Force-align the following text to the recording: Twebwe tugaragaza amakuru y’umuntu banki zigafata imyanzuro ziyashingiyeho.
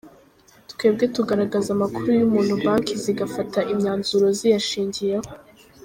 Twebwe 0.71 1.05
tugaragaza 1.15 1.69
amakuru 1.75 2.07
y’umuntu 2.19 2.53
banki 2.63 2.93
zigafata 3.03 3.59
imyanzuro 3.73 4.25
ziyashingiyeho. 4.37 5.29